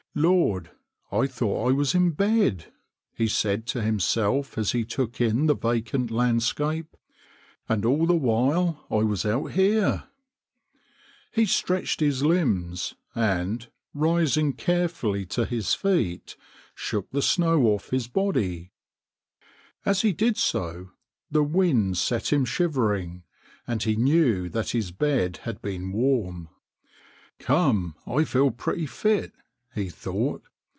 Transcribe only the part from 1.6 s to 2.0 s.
I was